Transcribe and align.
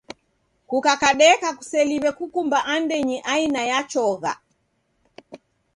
Kukakadeka 0.69 1.47
kuseliw'e 1.57 2.11
kukumba 2.17 2.59
andenyi 2.73 3.17
aina 3.33 3.61
ya 3.71 3.79
chogha. 3.91 4.33